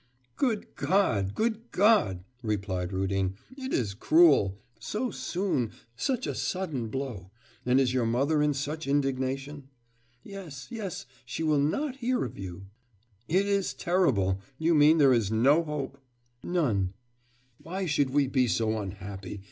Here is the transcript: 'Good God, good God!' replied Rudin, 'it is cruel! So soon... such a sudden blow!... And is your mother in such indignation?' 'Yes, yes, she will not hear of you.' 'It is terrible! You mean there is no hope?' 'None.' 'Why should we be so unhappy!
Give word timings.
'Good 0.35 0.73
God, 0.73 1.35
good 1.35 1.69
God!' 1.71 2.23
replied 2.41 2.91
Rudin, 2.91 3.35
'it 3.55 3.71
is 3.71 3.93
cruel! 3.93 4.57
So 4.79 5.11
soon... 5.11 5.73
such 5.95 6.25
a 6.25 6.33
sudden 6.33 6.87
blow!... 6.87 7.29
And 7.67 7.79
is 7.79 7.93
your 7.93 8.07
mother 8.07 8.41
in 8.41 8.55
such 8.55 8.87
indignation?' 8.87 9.69
'Yes, 10.23 10.65
yes, 10.71 11.05
she 11.23 11.43
will 11.43 11.59
not 11.59 11.97
hear 11.97 12.25
of 12.25 12.35
you.' 12.35 12.65
'It 13.27 13.45
is 13.45 13.75
terrible! 13.75 14.41
You 14.57 14.73
mean 14.73 14.97
there 14.97 15.13
is 15.13 15.29
no 15.31 15.61
hope?' 15.63 15.99
'None.' 16.41 16.93
'Why 17.59 17.85
should 17.85 18.09
we 18.09 18.25
be 18.25 18.47
so 18.47 18.79
unhappy! 18.79 19.39